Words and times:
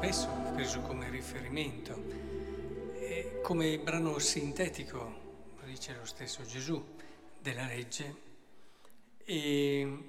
preso 0.00 0.80
come 0.80 1.10
riferimento, 1.10 1.94
e 2.94 3.40
come 3.42 3.78
brano 3.78 4.18
sintetico, 4.18 4.98
lo 5.60 5.66
dice 5.66 5.94
lo 5.94 6.06
stesso 6.06 6.42
Gesù, 6.42 6.82
della 7.38 7.66
legge. 7.66 8.28
E 9.22 10.04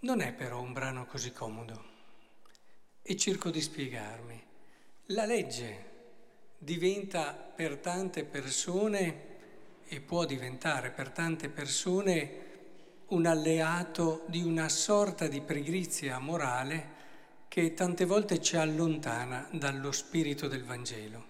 non 0.00 0.20
è 0.20 0.32
però 0.34 0.60
un 0.60 0.74
brano 0.74 1.06
così 1.06 1.32
comodo 1.32 1.82
e 3.00 3.16
cerco 3.16 3.48
di 3.48 3.60
spiegarmi. 3.62 4.44
La 5.06 5.24
legge 5.24 5.86
diventa 6.58 7.32
per 7.32 7.78
tante 7.78 8.24
persone 8.24 9.26
e 9.86 10.00
può 10.02 10.26
diventare 10.26 10.90
per 10.90 11.08
tante 11.08 11.48
persone 11.48 12.46
un 13.08 13.24
alleato 13.24 14.24
di 14.28 14.42
una 14.42 14.68
sorta 14.68 15.26
di 15.26 15.40
pregrizia 15.40 16.18
morale 16.18 16.96
che 17.58 17.74
tante 17.74 18.04
volte 18.04 18.40
ci 18.40 18.54
allontana 18.54 19.48
dallo 19.50 19.90
spirito 19.90 20.46
del 20.46 20.62
Vangelo. 20.62 21.24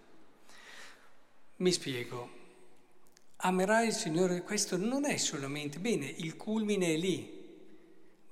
Mi 1.56 1.73
spiego. 1.73 2.28
Amerai 3.37 3.87
il 3.87 3.95
Signore, 3.95 4.42
questo 4.42 4.77
non 4.77 5.06
è 5.06 5.16
solamente, 5.16 5.78
bene, 5.78 6.04
il 6.04 6.37
culmine 6.37 6.92
è 6.92 6.96
lì, 6.98 7.46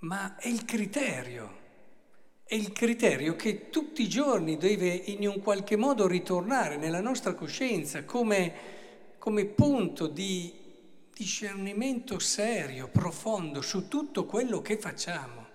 ma 0.00 0.36
è 0.36 0.46
il 0.46 0.66
criterio. 0.66 1.56
È 2.44 2.54
il 2.54 2.70
criterio 2.72 3.34
che 3.34 3.70
tutti 3.70 4.02
i 4.02 4.10
giorni 4.10 4.58
deve 4.58 4.88
in 4.88 5.26
un 5.26 5.40
qualche 5.40 5.76
modo 5.76 6.06
ritornare 6.06 6.76
nella 6.76 7.00
nostra 7.00 7.32
coscienza 7.32 8.04
come, 8.04 8.52
come 9.16 9.46
punto 9.46 10.06
di 10.06 10.52
discernimento 11.14 12.18
serio, 12.18 12.88
profondo 12.88 13.62
su 13.62 13.88
tutto 13.88 14.26
quello 14.26 14.60
che 14.60 14.76
facciamo. 14.76 15.45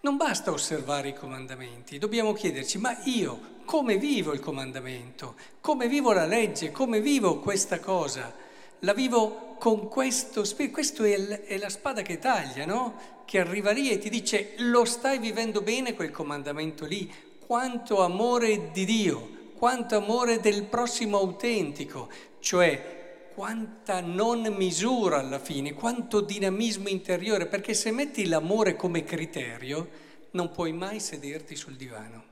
Non 0.00 0.16
basta 0.16 0.50
osservare 0.50 1.08
i 1.08 1.14
comandamenti, 1.14 1.98
dobbiamo 1.98 2.32
chiederci, 2.32 2.78
ma 2.78 2.96
io 3.04 3.58
come 3.64 3.98
vivo 3.98 4.32
il 4.32 4.40
comandamento? 4.40 5.34
Come 5.60 5.86
vivo 5.86 6.12
la 6.12 6.24
legge? 6.24 6.72
Come 6.72 7.00
vivo 7.00 7.38
questa 7.38 7.78
cosa? 7.78 8.34
La 8.80 8.94
vivo 8.94 9.56
con 9.58 9.88
questo 9.88 10.42
spirito, 10.42 10.74
questa 10.74 11.04
è, 11.04 11.58
la 11.58 11.68
spada 11.68 12.02
che 12.02 12.18
taglia, 12.18 12.64
no? 12.64 13.22
Che 13.24 13.38
arriva 13.38 13.70
lì 13.70 13.90
e 13.90 13.98
ti 13.98 14.08
dice, 14.08 14.54
lo 14.56 14.84
stai 14.84 15.18
vivendo 15.18 15.60
bene 15.60 15.94
quel 15.94 16.10
comandamento 16.10 16.86
lì? 16.86 17.12
Quanto 17.46 18.02
amore 18.02 18.70
di 18.72 18.84
Dio, 18.84 19.52
quanto 19.56 19.96
amore 19.96 20.40
del 20.40 20.64
prossimo 20.64 21.18
autentico, 21.18 22.08
cioè 22.40 22.99
quanta 23.34 24.00
non 24.00 24.42
misura 24.54 25.18
alla 25.18 25.38
fine, 25.38 25.74
quanto 25.74 26.20
dinamismo 26.20 26.88
interiore, 26.88 27.46
perché 27.46 27.74
se 27.74 27.90
metti 27.90 28.26
l'amore 28.26 28.76
come 28.76 29.04
criterio 29.04 29.88
non 30.32 30.50
puoi 30.50 30.72
mai 30.72 31.00
sederti 31.00 31.56
sul 31.56 31.76
divano, 31.76 32.24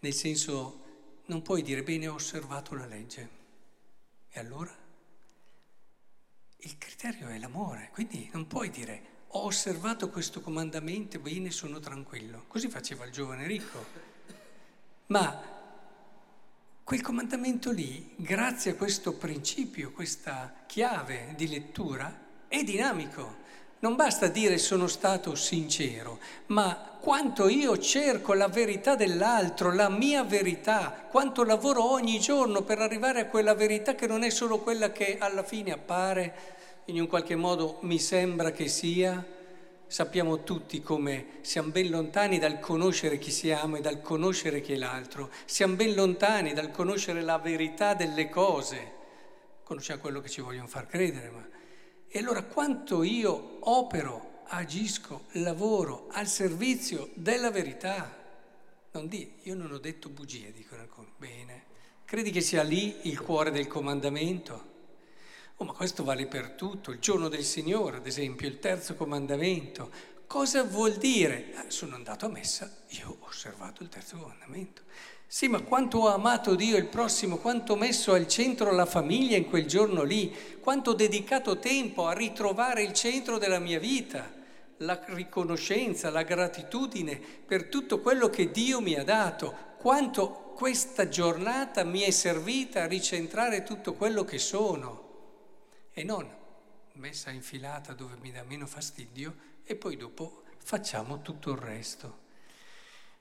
nel 0.00 0.12
senso 0.12 0.82
non 1.26 1.42
puoi 1.42 1.62
dire 1.62 1.82
bene 1.82 2.08
ho 2.08 2.14
osservato 2.14 2.74
la 2.74 2.86
legge. 2.86 3.28
E 4.30 4.40
allora? 4.40 4.74
Il 6.56 6.78
criterio 6.78 7.28
è 7.28 7.38
l'amore, 7.38 7.90
quindi 7.92 8.28
non 8.32 8.46
puoi 8.46 8.70
dire 8.70 9.12
ho 9.36 9.46
osservato 9.46 10.10
questo 10.10 10.40
comandamento, 10.40 11.18
bene, 11.18 11.50
sono 11.50 11.80
tranquillo. 11.80 12.44
Così 12.46 12.68
faceva 12.68 13.04
il 13.04 13.10
giovane 13.10 13.46
ricco. 13.46 13.84
Ma 15.06 15.53
Quel 16.84 17.00
comandamento 17.00 17.70
lì, 17.70 18.10
grazie 18.14 18.72
a 18.72 18.74
questo 18.74 19.14
principio, 19.14 19.90
questa 19.90 20.52
chiave 20.66 21.32
di 21.34 21.48
lettura, 21.48 22.14
è 22.46 22.62
dinamico. 22.62 23.36
Non 23.78 23.96
basta 23.96 24.26
dire 24.26 24.58
sono 24.58 24.86
stato 24.86 25.34
sincero, 25.34 26.18
ma 26.48 26.98
quanto 27.00 27.48
io 27.48 27.78
cerco 27.78 28.34
la 28.34 28.48
verità 28.48 28.96
dell'altro, 28.96 29.72
la 29.72 29.88
mia 29.88 30.24
verità, 30.24 31.06
quanto 31.10 31.42
lavoro 31.42 31.90
ogni 31.90 32.20
giorno 32.20 32.60
per 32.60 32.80
arrivare 32.80 33.20
a 33.20 33.26
quella 33.28 33.54
verità 33.54 33.94
che 33.94 34.06
non 34.06 34.22
è 34.22 34.28
solo 34.28 34.58
quella 34.58 34.92
che 34.92 35.16
alla 35.18 35.42
fine 35.42 35.72
appare, 35.72 36.34
in 36.84 37.00
un 37.00 37.06
qualche 37.06 37.34
modo 37.34 37.78
mi 37.80 37.98
sembra 37.98 38.50
che 38.50 38.68
sia, 38.68 39.24
Sappiamo 39.86 40.42
tutti 40.42 40.82
come 40.82 41.38
siamo 41.42 41.70
ben 41.70 41.90
lontani 41.90 42.38
dal 42.38 42.58
conoscere 42.58 43.18
chi 43.18 43.30
siamo 43.30 43.76
e 43.76 43.80
dal 43.80 44.00
conoscere 44.00 44.60
chi 44.60 44.72
è 44.72 44.76
l'altro. 44.76 45.30
Siamo 45.44 45.76
ben 45.76 45.94
lontani 45.94 46.52
dal 46.52 46.70
conoscere 46.70 47.20
la 47.20 47.38
verità 47.38 47.94
delle 47.94 48.28
cose. 48.28 48.92
Conosciamo 49.62 50.00
quello 50.00 50.20
che 50.20 50.28
ci 50.28 50.40
vogliono 50.40 50.66
far 50.66 50.86
credere, 50.86 51.30
ma... 51.30 51.48
E 52.08 52.18
allora 52.18 52.42
quanto 52.42 53.02
io 53.02 53.58
opero, 53.60 54.42
agisco, 54.46 55.24
lavoro 55.32 56.06
al 56.10 56.26
servizio 56.26 57.10
della 57.14 57.50
verità? 57.50 58.22
Non 58.92 59.08
di, 59.08 59.38
io 59.42 59.54
non 59.54 59.72
ho 59.72 59.78
detto 59.78 60.08
bugie, 60.08 60.52
dicono 60.52 60.82
alcuni. 60.82 61.12
Bene. 61.16 61.64
Credi 62.04 62.30
che 62.30 62.40
sia 62.40 62.62
lì 62.62 63.08
il 63.08 63.20
cuore 63.20 63.50
del 63.50 63.66
comandamento? 63.66 64.73
Oh, 65.58 65.64
ma 65.64 65.72
questo 65.72 66.02
vale 66.02 66.26
per 66.26 66.50
tutto, 66.50 66.90
il 66.90 66.98
giorno 66.98 67.28
del 67.28 67.44
Signore, 67.44 67.98
ad 67.98 68.06
esempio, 68.08 68.48
il 68.48 68.58
terzo 68.58 68.96
comandamento. 68.96 69.88
Cosa 70.26 70.64
vuol 70.64 70.94
dire? 70.94 71.52
Eh, 71.52 71.70
sono 71.70 71.94
andato 71.94 72.26
a 72.26 72.28
messa, 72.28 72.68
io 72.88 73.18
ho 73.20 73.26
osservato 73.26 73.84
il 73.84 73.88
terzo 73.88 74.16
comandamento. 74.16 74.82
Sì, 75.28 75.46
ma 75.46 75.60
quanto 75.60 75.98
ho 75.98 76.08
amato 76.08 76.56
Dio 76.56 76.76
il 76.76 76.86
prossimo, 76.86 77.36
quanto 77.36 77.74
ho 77.74 77.76
messo 77.76 78.12
al 78.12 78.26
centro 78.26 78.72
la 78.72 78.84
famiglia 78.84 79.36
in 79.36 79.48
quel 79.48 79.66
giorno 79.66 80.02
lì, 80.02 80.34
quanto 80.60 80.90
ho 80.90 80.94
dedicato 80.94 81.60
tempo 81.60 82.08
a 82.08 82.14
ritrovare 82.14 82.82
il 82.82 82.92
centro 82.92 83.38
della 83.38 83.60
mia 83.60 83.78
vita, 83.78 84.28
la 84.78 85.00
riconoscenza, 85.06 86.10
la 86.10 86.22
gratitudine 86.22 87.16
per 87.16 87.68
tutto 87.68 88.00
quello 88.00 88.28
che 88.28 88.50
Dio 88.50 88.80
mi 88.80 88.96
ha 88.96 89.04
dato, 89.04 89.54
quanto 89.78 90.52
questa 90.56 91.08
giornata 91.08 91.84
mi 91.84 92.00
è 92.00 92.10
servita 92.10 92.82
a 92.82 92.88
ricentrare 92.88 93.62
tutto 93.62 93.94
quello 93.94 94.24
che 94.24 94.38
sono 94.38 95.03
e 95.94 96.02
non 96.02 96.28
messa 96.94 97.30
infilata 97.30 97.92
dove 97.92 98.16
mi 98.20 98.32
dà 98.32 98.42
meno 98.42 98.66
fastidio 98.66 99.52
e 99.64 99.76
poi 99.76 99.96
dopo 99.96 100.42
facciamo 100.58 101.22
tutto 101.22 101.52
il 101.52 101.58
resto. 101.58 102.22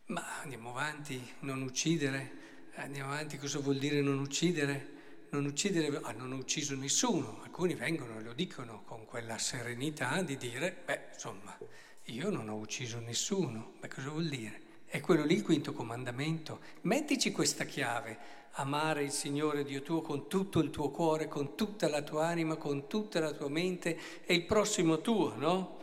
Ma 0.07 0.41
andiamo 0.41 0.71
avanti, 0.71 1.35
non 1.39 1.61
uccidere, 1.61 2.71
andiamo 2.75 3.13
avanti, 3.13 3.37
cosa 3.37 3.59
vuol 3.59 3.77
dire 3.77 4.01
non 4.01 4.19
uccidere? 4.19 4.91
Non 5.29 5.45
uccidere, 5.45 5.99
ah, 6.03 6.11
non 6.11 6.33
ho 6.33 6.35
ucciso 6.35 6.75
nessuno, 6.75 7.41
alcuni 7.43 7.73
vengono 7.73 8.19
e 8.19 8.23
lo 8.23 8.33
dicono 8.33 8.83
con 8.83 9.05
quella 9.05 9.37
serenità 9.37 10.21
di 10.21 10.37
dire, 10.37 10.75
beh, 10.85 11.09
insomma, 11.13 11.57
io 12.05 12.29
non 12.29 12.49
ho 12.49 12.55
ucciso 12.55 12.99
nessuno, 12.99 13.73
beh, 13.79 13.87
cosa 13.87 14.09
vuol 14.09 14.29
dire? 14.29 14.61
È 14.93 15.01
quello 15.01 15.25
lì 15.25 15.33
il 15.33 15.41
quinto 15.41 15.73
comandamento. 15.73 16.59
Mettici 16.81 17.31
questa 17.31 17.63
chiave, 17.63 18.15
amare 18.51 19.01
il 19.01 19.09
Signore 19.09 19.63
Dio 19.63 19.81
tuo 19.81 20.03
con 20.03 20.27
tutto 20.27 20.59
il 20.59 20.69
tuo 20.69 20.91
cuore, 20.91 21.27
con 21.27 21.55
tutta 21.55 21.89
la 21.89 22.03
tua 22.03 22.27
anima, 22.27 22.57
con 22.57 22.87
tutta 22.87 23.19
la 23.19 23.31
tua 23.31 23.49
mente 23.49 23.97
e 24.23 24.35
il 24.35 24.43
prossimo 24.43 25.01
tuo, 25.01 25.33
no? 25.35 25.77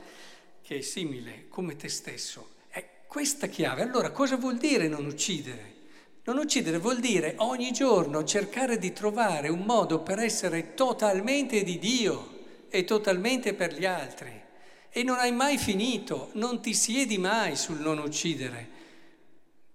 Che 0.63 0.79
è 0.79 0.81
simile 0.81 1.47
come 1.49 1.75
te 1.75 1.89
stesso. 1.89 2.51
È 2.69 2.89
questa 3.09 3.49
chiave. 3.49 3.83
Allora 3.83 4.13
cosa 4.13 4.37
vuol 4.37 4.59
dire 4.59 4.87
non 4.87 5.05
uccidere? 5.07 5.75
Non 6.23 6.39
uccidere 6.39 6.79
vuol 6.79 7.01
dire 7.01 7.35
ogni 7.39 7.73
giorno 7.73 8.23
cercare 8.23 8.79
di 8.79 8.93
trovare 8.93 9.49
un 9.49 9.65
modo 9.65 10.03
per 10.03 10.21
essere 10.21 10.75
totalmente 10.75 11.65
di 11.65 11.81
Dio 11.81 12.39
e 12.69 12.85
totalmente 12.85 13.55
per 13.55 13.77
gli 13.77 13.87
altri. 13.87 14.41
E 14.89 15.03
non 15.03 15.19
hai 15.19 15.33
mai 15.33 15.59
finito, 15.59 16.31
non 16.35 16.63
ti 16.63 16.75
siedi 16.75 17.19
mai 17.19 17.57
sul 17.57 17.81
non 17.81 17.99
uccidere 17.99 18.79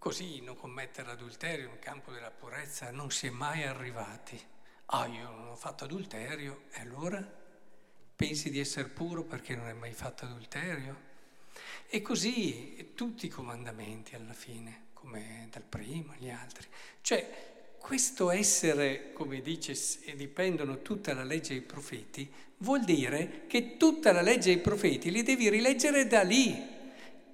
Così 0.06 0.40
non 0.42 0.56
commettere 0.56 1.10
adulterio 1.10 1.68
nel 1.68 1.80
campo 1.80 2.12
della 2.12 2.30
purezza 2.30 2.92
non 2.92 3.10
si 3.10 3.26
è 3.26 3.32
mai 3.32 3.64
arrivati. 3.64 4.40
Ah, 4.86 5.08
io 5.08 5.32
non 5.32 5.48
ho 5.48 5.56
fatto 5.56 5.86
adulterio, 5.86 6.66
e 6.74 6.82
allora? 6.82 7.28
Pensi 8.16 8.52
di 8.52 8.60
essere 8.60 8.88
puro 8.90 9.24
perché 9.24 9.56
non 9.56 9.66
hai 9.66 9.74
mai 9.74 9.94
fatto 9.94 10.26
adulterio? 10.26 10.96
E 11.88 12.04
così 12.04 12.92
tutti 12.94 13.26
i 13.26 13.30
comandamenti 13.30 14.14
alla 14.14 14.34
fine, 14.34 14.90
come 14.94 15.48
dal 15.50 15.64
primo 15.64 16.12
agli 16.12 16.30
altri. 16.30 16.68
Cioè, 17.02 17.74
questo 17.80 18.30
essere, 18.30 19.12
come 19.12 19.42
dice, 19.42 19.74
dipendono 20.14 20.84
tutta 20.84 21.16
la 21.16 21.24
legge 21.24 21.54
e 21.54 21.58
i 21.58 21.62
profeti, 21.62 22.32
vuol 22.58 22.84
dire 22.84 23.48
che 23.48 23.76
tutta 23.78 24.12
la 24.12 24.22
legge 24.22 24.52
e 24.52 24.54
i 24.54 24.60
profeti 24.60 25.10
li 25.10 25.24
devi 25.24 25.50
rileggere 25.50 26.06
da 26.06 26.22
lì. 26.22 26.74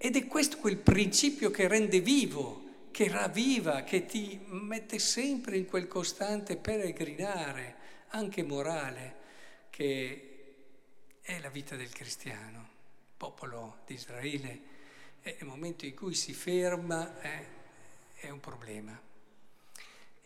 Ed 0.04 0.16
è 0.16 0.26
questo 0.26 0.58
quel 0.58 0.78
principio 0.78 1.52
che 1.52 1.68
rende 1.68 2.00
vivo 2.00 2.70
che 2.92 3.08
ravviva, 3.08 3.84
che 3.84 4.06
ti 4.06 4.40
mette 4.48 5.00
sempre 5.00 5.58
in 5.58 5.66
quel 5.66 5.88
costante 5.88 6.58
peregrinare, 6.58 7.76
anche 8.10 8.44
morale, 8.44 9.16
che 9.70 10.28
è 11.22 11.40
la 11.40 11.50
vita 11.50 11.76
del 11.76 11.90
cristiano. 11.90 12.70
Popolo 13.16 13.80
di 13.86 13.94
Israele 13.94 14.62
è 15.22 15.36
il 15.40 15.46
momento 15.46 15.86
in 15.86 15.96
cui 15.96 16.14
si 16.16 16.34
ferma 16.34 17.20
è, 17.22 17.46
è 18.16 18.30
un 18.30 18.40
problema. 18.40 19.00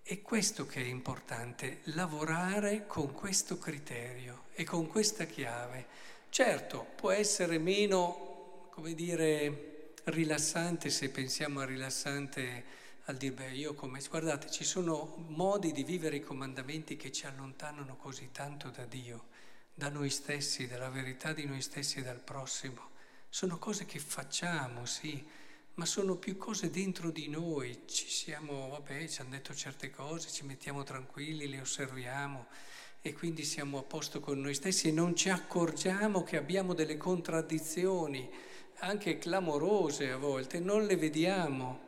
È 0.01 0.21
questo 0.21 0.65
che 0.65 0.81
è 0.81 0.85
importante, 0.85 1.79
lavorare 1.85 2.85
con 2.87 3.13
questo 3.13 3.57
criterio 3.57 4.45
e 4.53 4.63
con 4.63 4.87
questa 4.87 5.25
chiave. 5.25 5.85
Certo, 6.29 6.85
può 6.95 7.11
essere 7.11 7.57
meno, 7.57 8.67
come 8.71 8.93
dire, 8.93 9.74
rilassante 10.05 10.89
se 10.89 11.09
pensiamo 11.09 11.59
a 11.59 11.65
rilassante 11.65 12.83
al 13.05 13.17
dire, 13.17 13.33
beh, 13.33 13.51
io 13.51 13.73
come... 13.73 14.01
Guardate, 14.09 14.49
ci 14.49 14.63
sono 14.63 15.25
modi 15.29 15.71
di 15.71 15.83
vivere 15.83 16.17
i 16.17 16.21
comandamenti 16.21 16.95
che 16.95 17.11
ci 17.11 17.25
allontanano 17.25 17.95
così 17.97 18.29
tanto 18.31 18.69
da 18.69 18.85
Dio, 18.85 19.27
da 19.73 19.89
noi 19.89 20.09
stessi, 20.09 20.67
dalla 20.67 20.89
verità 20.89 21.33
di 21.33 21.45
noi 21.45 21.61
stessi 21.61 21.99
e 21.99 22.03
dal 22.03 22.19
prossimo. 22.19 22.91
Sono 23.29 23.57
cose 23.57 23.85
che 23.85 23.99
facciamo, 23.99 24.85
sì, 24.85 25.23
ma 25.75 25.85
sono 25.85 26.15
più 26.15 26.37
cose 26.37 26.69
dentro 26.69 27.11
di 27.11 27.27
noi. 27.27 27.81
Ci 27.85 28.07
siamo, 28.07 28.69
vabbè, 28.69 29.07
ci 29.07 29.21
hanno 29.21 29.31
detto 29.31 29.53
certe 29.53 29.89
cose, 29.89 30.29
ci 30.29 30.45
mettiamo 30.45 30.83
tranquilli, 30.83 31.47
le 31.47 31.61
osserviamo 31.61 32.47
e 33.01 33.13
quindi 33.13 33.43
siamo 33.43 33.77
a 33.77 33.83
posto 33.83 34.19
con 34.19 34.39
noi 34.39 34.55
stessi 34.55 34.87
e 34.87 34.91
non 34.91 35.15
ci 35.15 35.29
accorgiamo 35.29 36.23
che 36.23 36.37
abbiamo 36.37 36.73
delle 36.73 36.97
contraddizioni, 36.97 38.27
anche 38.79 39.17
clamorose 39.17 40.11
a 40.11 40.17
volte, 40.17 40.59
non 40.59 40.85
le 40.85 40.95
vediamo. 40.95 41.79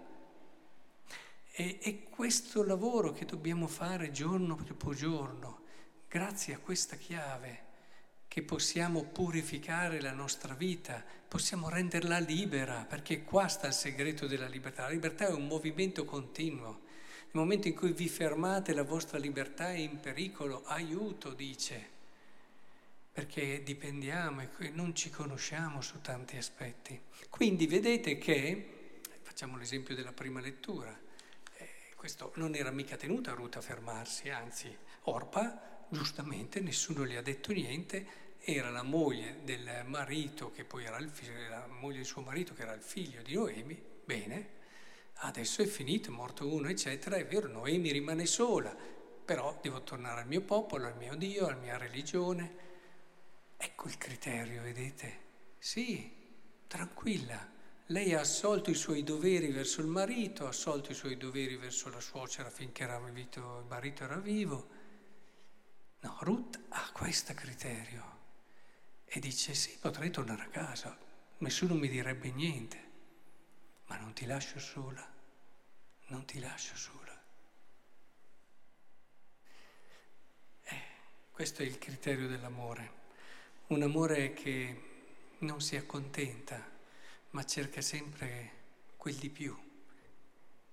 E, 1.52 1.80
è 1.82 2.04
questo 2.10 2.64
lavoro 2.64 3.12
che 3.12 3.26
dobbiamo 3.26 3.68
fare 3.68 4.12
giorno 4.12 4.58
dopo 4.66 4.94
giorno, 4.94 5.62
grazie 6.08 6.54
a 6.54 6.60
questa 6.60 6.96
chiave, 6.96 7.66
che 8.28 8.44
possiamo 8.44 9.04
purificare 9.04 10.00
la 10.00 10.12
nostra 10.12 10.54
vita, 10.54 11.04
possiamo 11.28 11.70
renderla 11.70 12.20
libera, 12.20 12.86
perché 12.88 13.24
qua 13.24 13.48
sta 13.48 13.68
il 13.68 13.74
segreto 13.74 14.28
della 14.28 14.48
libertà. 14.48 14.84
La 14.84 14.90
libertà 14.90 15.28
è 15.28 15.34
un 15.34 15.48
movimento 15.48 16.06
continuo. 16.06 16.86
Nel 17.32 17.44
momento 17.44 17.68
in 17.68 17.76
cui 17.76 17.92
vi 17.92 18.08
fermate 18.08 18.74
la 18.74 18.84
vostra 18.84 19.18
libertà 19.18 19.72
è 19.72 19.78
in 19.78 20.00
pericolo, 20.00 20.64
aiuto, 20.66 21.34
dice, 21.34 21.96
perché 23.28 23.62
dipendiamo 23.62 24.42
e 24.42 24.70
non 24.70 24.96
ci 24.96 25.10
conosciamo 25.10 25.82
su 25.82 26.00
tanti 26.00 26.38
aspetti. 26.38 26.98
Quindi 27.30 27.68
vedete 27.68 28.18
che, 28.18 29.02
facciamo 29.22 29.58
l'esempio 29.58 29.94
della 29.94 30.14
prima 30.14 30.40
lettura, 30.40 30.98
questo 31.96 32.32
non 32.36 32.56
era 32.56 32.72
mica 32.72 32.96
tenuta 32.96 33.34
Ruth 33.34 33.58
a 33.58 33.62
fermarsi, 33.62 34.30
anzi 34.30 34.74
Orpa, 35.04 35.86
giustamente, 35.90 36.62
nessuno 36.62 37.04
le 37.04 37.18
ha 37.18 37.22
detto 37.22 37.52
niente, 37.52 38.36
era 38.40 38.70
la 38.70 38.84
moglie 38.84 39.40
del 39.44 39.84
marito, 39.86 40.52
che 40.54 40.64
poi 40.64 40.86
era 40.86 40.98
il 40.98 41.10
figlio, 41.10 41.50
la 41.50 41.68
moglie 41.68 41.98
del 41.98 42.06
suo 42.06 42.22
marito, 42.22 42.54
che 42.54 42.62
era 42.62 42.74
il 42.74 42.82
figlio 42.82 43.22
di 43.24 43.34
Noemi, 43.34 43.78
bene, 44.06 44.50
adesso 45.16 45.62
è 45.62 45.66
finito, 45.66 46.12
è 46.12 46.14
morto 46.14 46.48
uno, 46.48 46.70
eccetera, 46.70 47.18
è 47.18 47.26
vero, 47.26 47.50
Noemi 47.50 47.92
rimane 47.92 48.26
sola, 48.26 48.74
però 49.26 49.60
devo 49.62 49.84
tornare 49.84 50.22
al 50.22 50.28
mio 50.28 50.42
popolo, 50.42 50.88
al 50.88 50.96
mio 50.96 51.16
Dio, 51.16 51.48
alla 51.48 51.58
mia 51.58 51.78
religione. 51.78 52.67
Ecco 53.58 53.88
il 53.88 53.98
criterio, 53.98 54.62
vedete? 54.62 55.26
Sì, 55.58 56.12
tranquilla 56.68 57.56
lei 57.88 58.14
ha 58.14 58.20
assolto 58.20 58.70
i 58.70 58.76
suoi 58.76 59.04
doveri 59.04 59.50
verso 59.50 59.80
il 59.80 59.88
marito, 59.88 60.46
ha 60.46 60.50
assolto 60.50 60.92
i 60.92 60.96
suoi 60.96 61.16
doveri 61.16 61.56
verso 61.56 61.90
la 61.90 62.02
suocera 62.02 62.50
finché 62.50 62.86
vivito, 63.06 63.60
il 63.60 63.66
marito 63.66 64.04
era 64.04 64.18
vivo. 64.18 64.68
No, 66.02 66.18
Ruth 66.20 66.60
ha 66.70 66.92
questo 66.92 67.34
criterio 67.34 68.16
e 69.06 69.20
dice 69.22 69.54
sì, 69.54 69.78
potrei 69.80 70.12
tornare 70.12 70.44
a 70.44 70.50
casa, 70.50 70.98
nessuno 71.38 71.76
mi 71.76 71.88
direbbe 71.88 72.30
niente, 72.32 72.92
ma 73.86 73.96
non 73.96 74.12
ti 74.12 74.26
lascio 74.26 74.60
sola, 74.60 75.10
non 76.08 76.26
ti 76.26 76.40
lascio 76.40 76.76
sola. 76.76 77.24
Eh, 80.64 80.82
questo 81.32 81.62
è 81.62 81.66
il 81.66 81.78
criterio 81.78 82.28
dell'amore, 82.28 82.97
un 83.68 83.82
amore 83.82 84.32
che 84.32 84.82
non 85.40 85.60
si 85.60 85.76
accontenta 85.76 86.64
ma 87.32 87.44
cerca 87.44 87.82
sempre 87.82 88.52
quel 88.96 89.16
di 89.16 89.30
più 89.30 89.56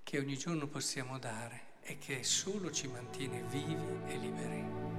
che 0.05 0.19
ogni 0.19 0.37
giorno 0.37 0.69
possiamo 0.69 1.19
dare 1.19 1.73
e 1.82 1.99
che 1.99 2.23
solo 2.23 2.70
ci 2.70 2.87
mantiene 2.87 3.43
vivi 3.50 3.75
e 4.06 4.17
liberi. 4.17 4.94